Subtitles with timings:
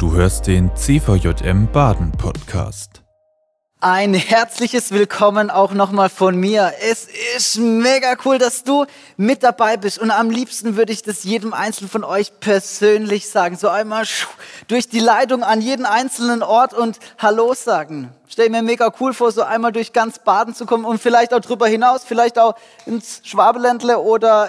[0.00, 3.02] Du hörst den CVJM Baden Podcast.
[3.82, 6.72] Ein herzliches Willkommen auch nochmal von mir.
[6.80, 8.86] Es ist mega cool, dass du
[9.18, 9.98] mit dabei bist.
[9.98, 13.58] Und am liebsten würde ich das jedem Einzelnen von euch persönlich sagen.
[13.58, 14.06] So einmal
[14.68, 18.10] durch die Leitung an jeden einzelnen Ort und Hallo sagen.
[18.26, 21.40] Stell mir mega cool vor, so einmal durch ganz Baden zu kommen und vielleicht auch
[21.40, 22.54] drüber hinaus, vielleicht auch
[22.86, 24.48] ins Schwabeländle oder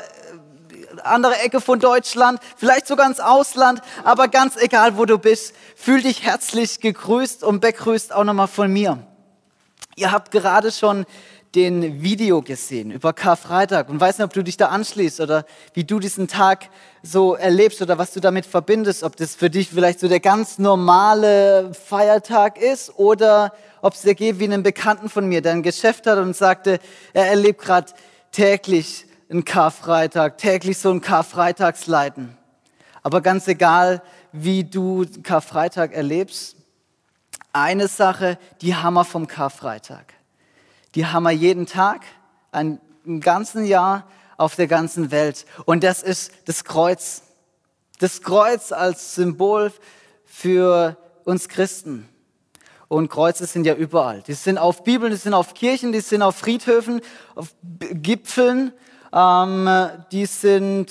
[1.05, 6.01] andere Ecke von Deutschland, vielleicht sogar ins Ausland, aber ganz egal, wo du bist, fühl
[6.01, 8.99] dich herzlich gegrüßt und begrüßt auch nochmal von mir.
[9.95, 11.05] Ihr habt gerade schon
[11.55, 15.83] den Video gesehen über Karfreitag und weiß nicht, ob du dich da anschließt oder wie
[15.83, 16.69] du diesen Tag
[17.03, 20.59] so erlebst oder was du damit verbindest, ob das für dich vielleicht so der ganz
[20.59, 25.63] normale Feiertag ist oder ob es dir geht wie einen Bekannten von mir, der ein
[25.63, 26.79] Geschäft hat und sagte,
[27.13, 27.91] er erlebt gerade
[28.31, 32.37] täglich einen Karfreitag, täglich so ein Karfreitagsleiden.
[33.01, 36.57] Aber ganz egal, wie du Karfreitag erlebst,
[37.53, 40.13] eine Sache, die wir vom Karfreitag.
[40.95, 42.01] Die wir jeden Tag,
[42.51, 44.07] ein, ein ganzen Jahr
[44.37, 45.45] auf der ganzen Welt.
[45.65, 47.23] Und das ist das Kreuz.
[47.99, 49.71] Das Kreuz als Symbol
[50.25, 52.07] für uns Christen.
[52.87, 54.21] Und Kreuze sind ja überall.
[54.23, 57.01] Die sind auf Bibeln, die sind auf Kirchen, die sind auf Friedhöfen,
[57.35, 57.53] auf
[57.93, 58.73] Gipfeln.
[59.13, 59.69] Ähm,
[60.11, 60.89] die sind,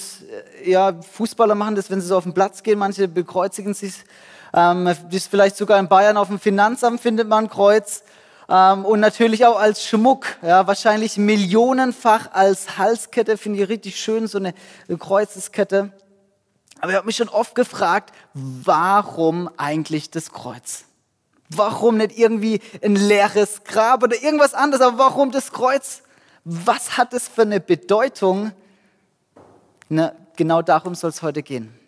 [0.62, 2.78] äh, ja, Fußballer machen das, wenn sie so auf den Platz gehen.
[2.78, 3.94] Manche bekreuzigen sich
[4.52, 4.94] ähm,
[5.30, 8.02] vielleicht sogar in Bayern auf dem Finanzamt findet man Kreuz.
[8.48, 14.26] Ähm, und natürlich auch als Schmuck, ja, wahrscheinlich millionenfach als Halskette, finde ich richtig schön,
[14.26, 14.54] so eine,
[14.88, 15.92] eine Kreuzeskette.
[16.80, 20.84] Aber ich habe mich schon oft gefragt, warum eigentlich das Kreuz?
[21.48, 26.02] Warum nicht irgendwie ein leeres Grab oder irgendwas anderes, aber warum das Kreuz?
[26.44, 28.52] Was hat es für eine Bedeutung?
[29.88, 31.80] Na, genau darum soll es heute gehen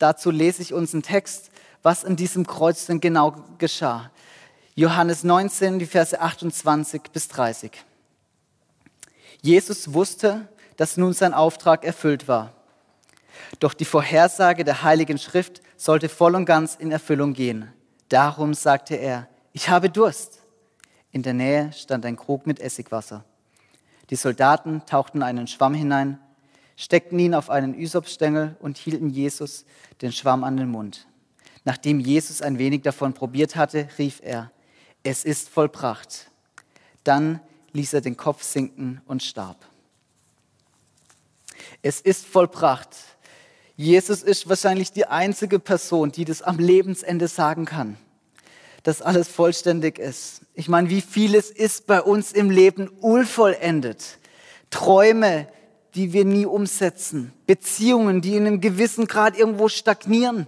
[0.00, 1.50] dazu lese ich uns einen Text,
[1.82, 4.10] was in diesem Kreuz denn genau geschah.
[4.74, 7.72] Johannes 19, die Verse 28 bis 30.
[9.42, 12.52] Jesus wusste, dass nun sein Auftrag erfüllt war.
[13.58, 17.72] Doch die Vorhersage der Heiligen Schrift sollte voll und ganz in Erfüllung gehen.
[18.08, 20.39] Darum sagte er, ich habe Durst.
[21.12, 23.24] In der Nähe stand ein Krug mit Essigwasser.
[24.10, 26.18] Die Soldaten tauchten einen Schwamm hinein
[26.80, 29.66] steckten ihn auf einen Ysopstängel und hielten Jesus
[30.00, 31.06] den Schwamm an den Mund.
[31.64, 34.50] Nachdem Jesus ein wenig davon probiert hatte, rief er,
[35.02, 36.30] es ist vollbracht.
[37.04, 37.40] Dann
[37.72, 39.58] ließ er den Kopf sinken und starb.
[41.82, 42.96] Es ist vollbracht.
[43.76, 47.98] Jesus ist wahrscheinlich die einzige Person, die das am Lebensende sagen kann,
[48.82, 50.42] dass alles vollständig ist.
[50.54, 54.18] Ich meine, wie vieles ist bei uns im Leben unvollendet.
[54.70, 55.48] Träume,
[55.94, 60.46] die wir nie umsetzen, Beziehungen, die in einem gewissen Grad irgendwo stagnieren,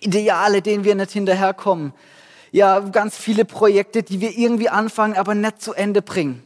[0.00, 1.92] Ideale, denen wir nicht hinterherkommen,
[2.50, 6.42] ja, ganz viele Projekte, die wir irgendwie anfangen, aber nicht zu Ende bringen.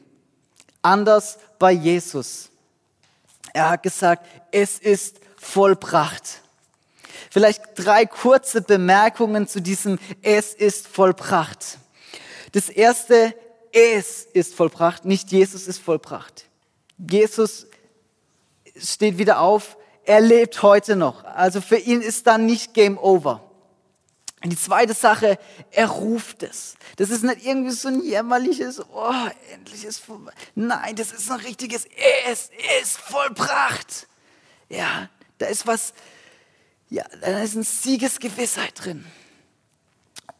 [0.80, 2.50] Anders bei Jesus.
[3.52, 6.41] Er hat gesagt, es ist vollbracht.
[7.32, 11.78] Vielleicht drei kurze Bemerkungen zu diesem Es ist vollbracht.
[12.52, 13.34] Das erste,
[13.72, 16.44] es ist vollbracht, nicht Jesus ist vollbracht.
[16.98, 17.68] Jesus
[18.76, 21.24] steht wieder auf, er lebt heute noch.
[21.24, 23.42] Also für ihn ist dann nicht Game Over.
[24.44, 25.38] Die zweite Sache,
[25.70, 26.74] er ruft es.
[26.96, 30.32] Das ist nicht irgendwie so ein jämmerliches, oh, endlich ist vorbei.
[30.54, 31.86] Nein, das ist ein richtiges,
[32.30, 32.50] es
[32.82, 34.06] ist vollbracht.
[34.68, 35.94] Ja, da ist was,
[36.92, 39.06] ja, da ist eine Siegesgewissheit drin.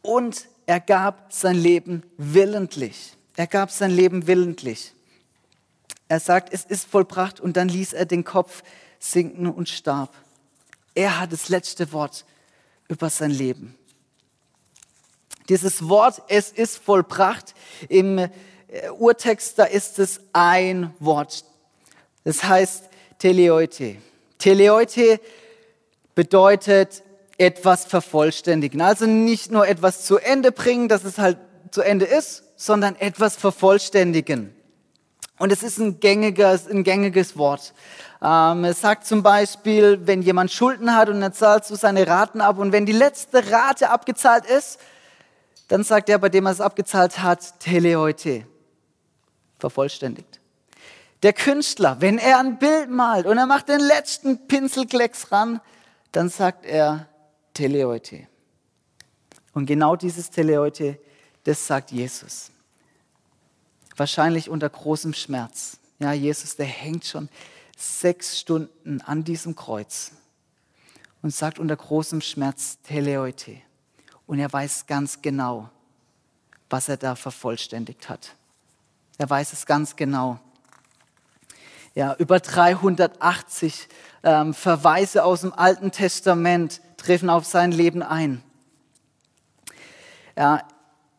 [0.03, 3.17] Und er gab sein Leben willentlich.
[3.35, 4.93] Er gab sein Leben willentlich.
[6.07, 8.61] Er sagt, es ist vollbracht und dann ließ er den Kopf
[8.99, 10.13] sinken und starb.
[10.93, 12.23] Er hat das letzte Wort
[12.87, 13.75] über sein Leben.
[15.49, 17.55] Dieses Wort, es ist vollbracht,
[17.89, 18.29] im äh,
[18.99, 21.45] Urtext, da ist es ein Wort.
[22.23, 23.97] Das heißt Teleoite.
[24.37, 25.19] Teleoite
[26.15, 27.03] bedeutet
[27.37, 28.81] etwas vervollständigen.
[28.81, 31.37] Also nicht nur etwas zu Ende bringen, dass es halt
[31.71, 34.55] zu Ende ist, sondern etwas vervollständigen.
[35.39, 37.73] Und es ist ein gängiges, ein gängiges Wort.
[38.21, 42.39] Ähm, es sagt zum Beispiel, wenn jemand Schulden hat und er zahlt so seine Raten
[42.39, 44.79] ab und wenn die letzte Rate abgezahlt ist,
[45.67, 48.45] dann sagt er, bei dem er es abgezahlt hat, teleoite,
[49.59, 50.39] vervollständigt.
[51.23, 55.61] Der Künstler, wenn er ein Bild malt und er macht den letzten Pinselklecks ran,
[56.13, 57.09] dann sagt er
[57.53, 58.27] teleoite.
[59.53, 60.97] Und genau dieses teleoite,
[61.43, 62.53] das sagt Jesus
[63.97, 65.77] wahrscheinlich unter großem Schmerz.
[65.99, 67.29] Ja, Jesus, der hängt schon
[67.77, 70.11] sechs Stunden an diesem Kreuz.
[71.21, 73.61] und sagt unter großem Schmerz Teleoite.
[74.27, 75.69] Und er weiß ganz genau,
[76.69, 78.35] was er da vervollständigt hat.
[79.17, 80.41] Er weiß es ganz genau.
[81.95, 83.87] Ja, über 380
[84.23, 88.41] ähm, Verweise aus dem Alten Testament treffen auf sein Leben ein.
[90.35, 90.63] Ja,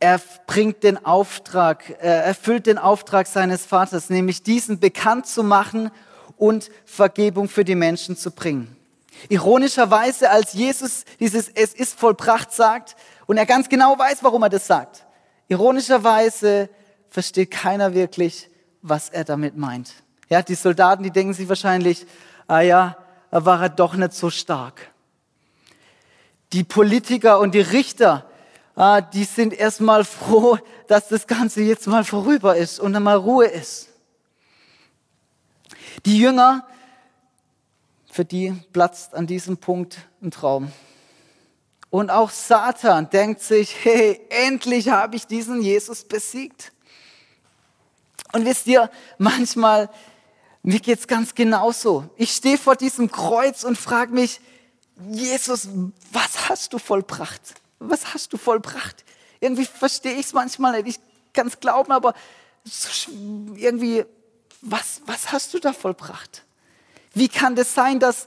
[0.00, 5.90] er bringt den Auftrag, er erfüllt den Auftrag seines Vaters, nämlich diesen bekannt zu machen
[6.36, 8.76] und Vergebung für die Menschen zu bringen.
[9.28, 14.50] Ironischerweise, als Jesus dieses Es ist vollbracht sagt und er ganz genau weiß, warum er
[14.50, 15.06] das sagt,
[15.48, 16.68] ironischerweise
[17.08, 18.50] versteht keiner wirklich,
[18.82, 20.03] was er damit meint.
[20.28, 22.06] Ja, die Soldaten, die denken sich wahrscheinlich,
[22.46, 22.96] ah ja,
[23.30, 24.90] war er doch nicht so stark.
[26.52, 28.26] Die Politiker und die Richter,
[28.76, 33.16] ah, die sind erstmal froh, dass das Ganze jetzt mal vorüber ist und dann mal
[33.16, 33.88] Ruhe ist.
[36.04, 36.66] Die Jünger,
[38.10, 40.70] für die platzt an diesem Punkt ein Traum.
[41.90, 46.72] Und auch Satan denkt sich, hey, endlich habe ich diesen Jesus besiegt.
[48.32, 49.88] Und wisst ihr, manchmal,
[50.64, 52.08] mir geht es ganz genauso.
[52.16, 54.40] Ich stehe vor diesem Kreuz und frage mich,
[55.10, 55.68] Jesus,
[56.10, 57.40] was hast du vollbracht?
[57.80, 59.04] Was hast du vollbracht?
[59.40, 60.98] Irgendwie verstehe ich es manchmal nicht.
[60.98, 62.14] Ich kann es glauben, aber
[63.56, 64.06] irgendwie,
[64.62, 66.44] was, was hast du da vollbracht?
[67.12, 68.26] Wie kann das sein, dass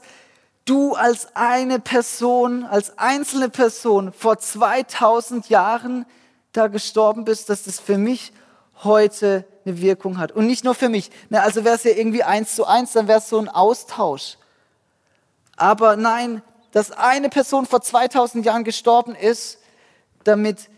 [0.64, 6.06] du als eine Person, als einzelne Person vor 2000 Jahren
[6.52, 8.32] da gestorben bist, dass das für mich
[8.84, 10.32] heute eine Wirkung hat.
[10.32, 11.10] Und nicht nur für mich.
[11.28, 14.36] Na, also wäre es ja irgendwie eins zu eins, dann wäre es so ein Austausch.
[15.56, 16.42] Aber nein,
[16.72, 19.58] dass eine Person vor 2000 Jahren gestorben ist,
[20.24, 20.68] damit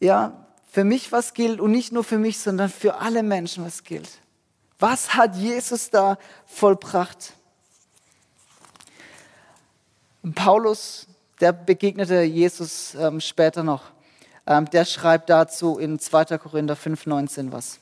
[0.00, 3.84] ja für mich was gilt und nicht nur für mich, sondern für alle Menschen was
[3.84, 4.08] gilt.
[4.78, 7.32] Was hat Jesus da vollbracht?
[10.34, 11.06] Paulus,
[11.40, 13.84] der begegnete Jesus ähm, später noch.
[14.46, 16.38] Ähm, der schreibt dazu in 2.
[16.38, 17.78] Korinther 5,19 was.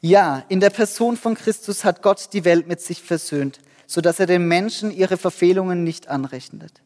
[0.00, 4.26] Ja, in der Person von Christus hat Gott die Welt mit sich versöhnt, sodass er
[4.26, 6.80] den Menschen ihre Verfehlungen nicht anrechnet.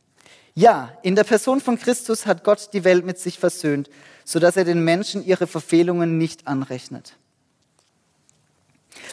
[0.55, 3.89] Ja, in der Person von Christus hat Gott die Welt mit sich versöhnt,
[4.25, 7.17] sodass er den Menschen ihre Verfehlungen nicht anrechnet.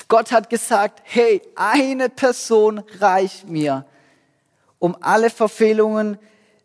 [0.07, 3.85] Gott hat gesagt, hey, eine Person reicht mir,
[4.79, 6.17] um alle Verfehlungen,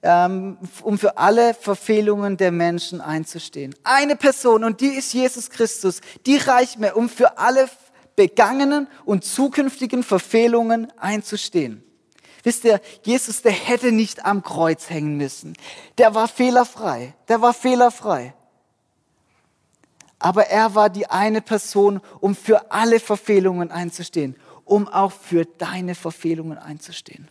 [0.06, 3.74] um für alle Verfehlungen der Menschen einzustehen.
[3.82, 6.00] Eine Person und die ist Jesus Christus.
[6.26, 7.68] Die reicht mir, um für alle
[8.14, 11.82] begangenen und zukünftigen Verfehlungen einzustehen.
[12.42, 15.54] Wisst ihr, Jesus, der hätte nicht am Kreuz hängen müssen.
[15.98, 17.14] Der war fehlerfrei.
[17.26, 18.34] Der war fehlerfrei.
[20.18, 25.94] Aber er war die eine Person, um für alle Verfehlungen einzustehen, um auch für deine
[25.94, 27.28] Verfehlungen einzustehen.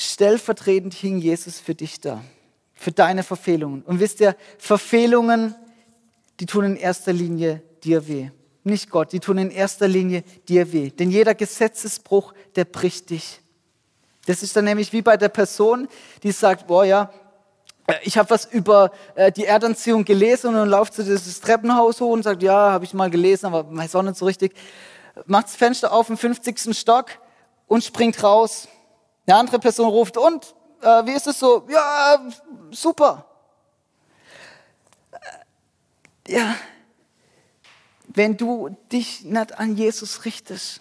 [0.00, 2.22] Stellvertretend hing Jesus für dich da,
[2.72, 3.82] für deine Verfehlungen.
[3.82, 5.54] Und wisst ihr, Verfehlungen,
[6.40, 8.30] die tun in erster Linie dir weh.
[8.64, 10.90] Nicht Gott, die tun in erster Linie dir weh.
[10.90, 13.40] Denn jeder Gesetzesbruch, der bricht dich.
[14.26, 15.88] Das ist dann nämlich wie bei der Person,
[16.22, 17.10] die sagt, boah ja,
[17.86, 22.00] äh, ich habe was über äh, die Erdanziehung gelesen und dann lauft zu dieses Treppenhaus
[22.00, 24.54] hoch und sagt, ja, habe ich mal gelesen, aber weiß auch nicht so richtig.
[25.26, 26.74] Macht das Fenster auf im 50.
[26.74, 27.10] Stock
[27.66, 28.68] und springt raus.
[29.26, 31.66] Eine andere Person ruft, und, äh, wie ist es so?
[31.68, 32.20] Ja,
[32.70, 33.26] super.
[35.12, 36.54] Äh, ja,
[38.08, 40.80] wenn du dich nicht an Jesus richtest,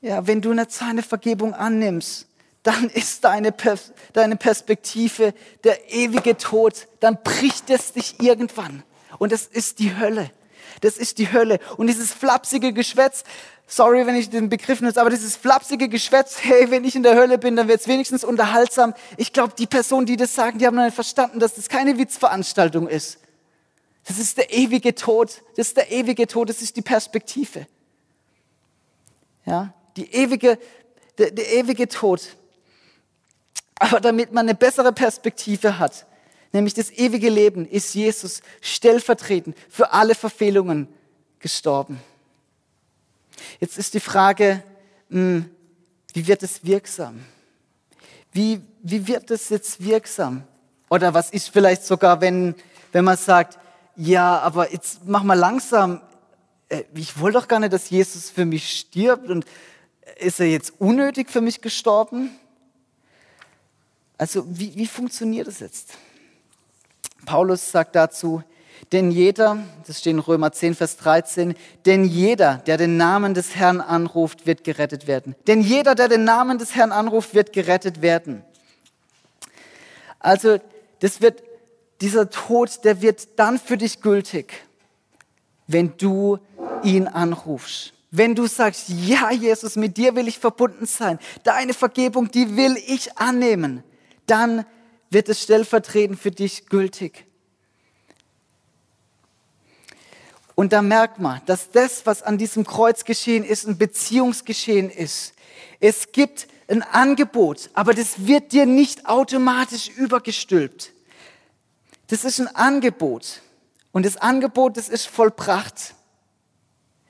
[0.00, 2.28] ja, wenn du nicht seine Vergebung annimmst,
[2.62, 3.54] dann ist deine,
[4.12, 5.34] deine Perspektive
[5.64, 8.82] der ewige Tod, dann bricht es dich irgendwann.
[9.18, 10.30] Und das ist die Hölle.
[10.80, 11.60] Das ist die Hölle.
[11.76, 13.24] Und dieses flapsige Geschwätz,
[13.66, 17.16] sorry, wenn ich den Begriff nutze, aber dieses flapsige Geschwätz, hey, wenn ich in der
[17.16, 18.94] Hölle bin, dann wird es wenigstens unterhaltsam.
[19.16, 22.88] Ich glaube, die Personen, die das sagen, die haben nicht verstanden, dass das keine Witzveranstaltung
[22.88, 23.18] ist.
[24.06, 25.42] Das ist der ewige Tod.
[25.56, 26.50] Das ist der ewige Tod.
[26.50, 27.66] Das ist die Perspektive.
[29.46, 30.58] Ja, die ewige,
[31.18, 32.36] der, der ewige Tod.
[33.76, 36.06] Aber damit man eine bessere Perspektive hat,
[36.52, 40.88] nämlich das ewige Leben, ist Jesus stellvertretend für alle Verfehlungen
[41.38, 42.00] gestorben.
[43.60, 44.62] Jetzt ist die Frage,
[45.10, 45.50] hm,
[46.12, 47.24] wie wird es wirksam?
[48.32, 50.44] Wie, wie wird es jetzt wirksam?
[50.90, 52.54] Oder was ist vielleicht sogar, wenn,
[52.92, 53.58] wenn man sagt,
[53.96, 56.00] ja, aber jetzt mach mal langsam,
[56.68, 59.44] äh, ich wollte doch gar nicht, dass Jesus für mich stirbt und
[60.18, 62.30] ist er jetzt unnötig für mich gestorben?
[64.18, 65.94] Also wie, wie funktioniert es jetzt?
[67.24, 68.42] Paulus sagt dazu,
[68.92, 71.54] Denn jeder, das steht in Römer 10, Vers 13,
[71.86, 75.34] denn jeder, der den Namen des Herrn anruft, wird gerettet werden.
[75.46, 78.44] Denn jeder, der den Namen des Herrn anruft, wird gerettet werden.
[80.18, 80.58] Also,
[81.00, 81.42] das wird,
[82.00, 84.64] dieser Tod, der wird dann für dich gültig,
[85.66, 86.38] wenn du
[86.82, 87.92] ihn anrufst.
[88.10, 92.76] Wenn du sagst, ja, Jesus, mit dir will ich verbunden sein, deine Vergebung, die will
[92.86, 93.82] ich annehmen,
[94.26, 94.64] dann
[95.10, 97.26] wird es stellvertretend für dich gültig.
[100.54, 105.34] Und da merkt man, dass das, was an diesem Kreuz geschehen ist, ein Beziehungsgeschehen ist.
[105.80, 110.92] Es gibt ein Angebot, aber das wird dir nicht automatisch übergestülpt.
[112.06, 113.40] Das ist ein Angebot.
[113.92, 115.94] Und das Angebot, das ist vollbracht.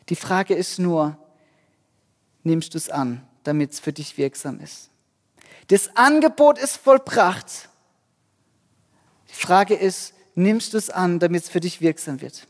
[0.09, 1.17] Die Frage ist nur,
[2.43, 4.91] nimmst du es an, damit es für dich wirksam ist?
[5.69, 7.69] Das Angebot ist vollbracht.
[9.31, 12.47] Die Frage ist, nimmst du es an, damit es für dich wirksam wird?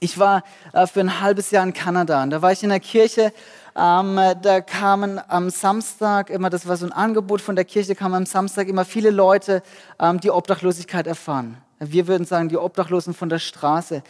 [0.00, 0.42] Ich war
[0.72, 3.32] äh, für ein halbes Jahr in Kanada und da war ich in der Kirche.
[3.76, 8.14] Ähm, da kamen am Samstag immer, das war so ein Angebot von der Kirche, kamen
[8.14, 9.62] am Samstag immer viele Leute,
[10.00, 11.58] ähm, die Obdachlosigkeit erfahren.
[11.78, 14.02] Wir würden sagen, die Obdachlosen von der Straße.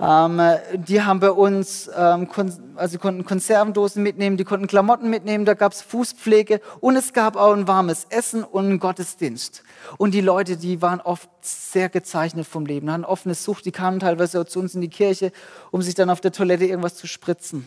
[0.00, 0.40] Ähm,
[0.74, 2.28] die haben bei uns, ähm,
[2.76, 7.34] also konnten Konservendosen mitnehmen, die konnten Klamotten mitnehmen, da gab es Fußpflege und es gab
[7.34, 9.64] auch ein warmes Essen und einen Gottesdienst.
[9.96, 13.98] Und die Leute, die waren oft sehr gezeichnet vom Leben, hatten offene Sucht, die kamen
[13.98, 15.32] teilweise auch zu uns in die Kirche,
[15.72, 17.66] um sich dann auf der Toilette irgendwas zu spritzen.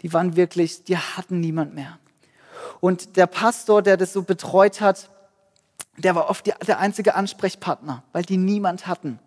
[0.00, 1.98] Die waren wirklich, die hatten niemand mehr.
[2.80, 5.10] Und der Pastor, der das so betreut hat,
[5.98, 9.18] der war oft die, der einzige Ansprechpartner, weil die niemand hatten.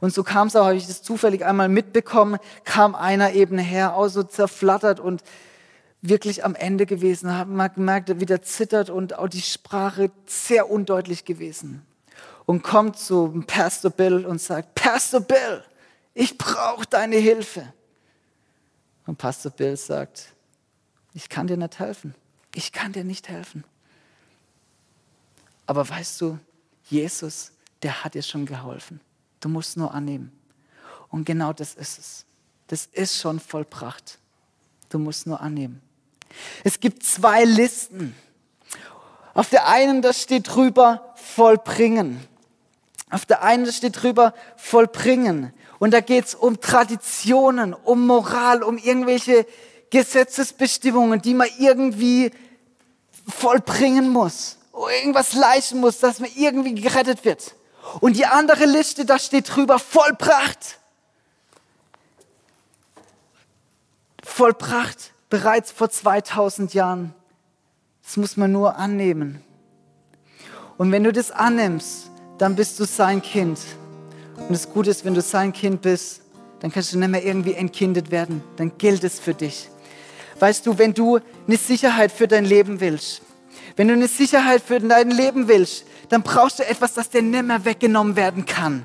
[0.00, 3.96] Und so kam es auch, habe ich das zufällig einmal mitbekommen, kam einer eben her,
[3.96, 5.22] auch so zerflattert und
[6.02, 10.70] wirklich am Ende gewesen, hat man gemerkt, wie der zittert und auch die Sprache sehr
[10.70, 11.84] undeutlich gewesen.
[12.46, 15.62] Und kommt zu Pastor Bill und sagt, Pastor Bill,
[16.14, 17.72] ich brauche deine Hilfe.
[19.06, 20.32] Und Pastor Bill sagt,
[21.14, 22.14] ich kann dir nicht helfen.
[22.54, 23.64] Ich kann dir nicht helfen.
[25.66, 26.38] Aber weißt du,
[26.84, 29.00] Jesus, der hat dir schon geholfen.
[29.40, 30.32] Du musst nur annehmen.
[31.08, 32.24] Und genau das ist es.
[32.66, 34.18] Das ist schon vollbracht.
[34.90, 35.80] Du musst nur annehmen.
[36.64, 38.14] Es gibt zwei Listen.
[39.34, 42.20] Auf der einen, da steht drüber vollbringen.
[43.10, 45.52] Auf der einen steht drüber vollbringen.
[45.78, 49.46] Und da geht es um Traditionen, um Moral, um irgendwelche
[49.90, 52.32] Gesetzesbestimmungen, die man irgendwie
[53.26, 54.58] vollbringen muss.
[55.00, 57.54] Irgendwas leisten muss, dass man irgendwie gerettet wird.
[58.00, 60.78] Und die andere Liste, da steht drüber, vollbracht.
[64.22, 67.14] Vollbracht bereits vor 2000 Jahren.
[68.04, 69.42] Das muss man nur annehmen.
[70.76, 73.58] Und wenn du das annimmst, dann bist du sein Kind.
[74.36, 76.22] Und das Gute ist, wenn du sein Kind bist,
[76.60, 78.42] dann kannst du nicht mehr irgendwie entkindet werden.
[78.56, 79.68] Dann gilt es für dich.
[80.38, 83.22] Weißt du, wenn du eine Sicherheit für dein Leben willst,
[83.76, 87.44] wenn du eine Sicherheit für dein Leben willst, dann brauchst du etwas, das dir nicht
[87.44, 88.84] mehr weggenommen werden kann.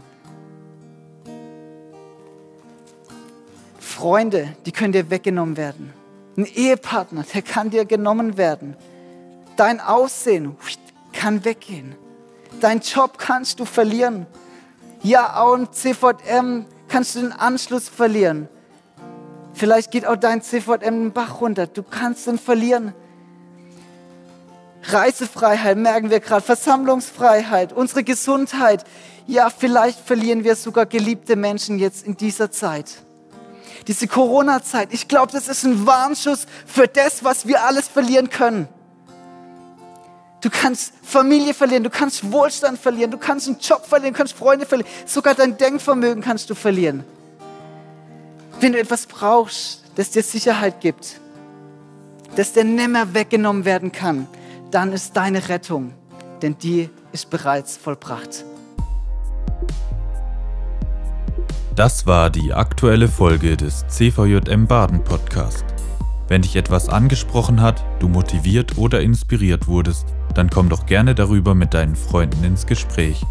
[3.80, 5.94] Freunde, die können dir weggenommen werden.
[6.36, 8.76] Ein Ehepartner, der kann dir genommen werden.
[9.56, 10.58] Dein Aussehen
[11.14, 11.96] kann weggehen.
[12.60, 14.26] Dein Job kannst du verlieren.
[15.04, 18.50] Ja, auch ein CVM kannst du den Anschluss verlieren.
[19.54, 21.68] Vielleicht geht auch dein CVM den Bach runter.
[21.68, 22.94] Du kannst ihn verlieren.
[24.84, 28.84] Reisefreiheit merken wir gerade, Versammlungsfreiheit, unsere Gesundheit.
[29.28, 33.02] Ja, vielleicht verlieren wir sogar geliebte Menschen jetzt in dieser Zeit.
[33.88, 38.68] Diese Corona-Zeit, ich glaube, das ist ein Warnschuss für das, was wir alles verlieren können.
[40.42, 44.34] Du kannst Familie verlieren, du kannst Wohlstand verlieren, du kannst einen Job verlieren, du kannst
[44.34, 47.06] Freunde verlieren, sogar dein Denkvermögen kannst du verlieren.
[48.60, 51.22] Wenn du etwas brauchst, das dir Sicherheit gibt,
[52.36, 54.28] das dir nimmer weggenommen werden kann,
[54.74, 55.94] dann ist deine Rettung,
[56.42, 58.44] denn die ist bereits vollbracht.
[61.76, 65.64] Das war die aktuelle Folge des CVJM Baden Podcast.
[66.28, 71.54] Wenn dich etwas angesprochen hat, du motiviert oder inspiriert wurdest, dann komm doch gerne darüber
[71.54, 73.24] mit deinen Freunden ins Gespräch.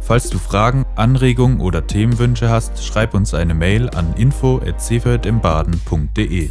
[0.00, 6.50] Falls du Fragen, Anregungen oder Themenwünsche hast, schreib uns eine Mail an info@cvjmbaden.de.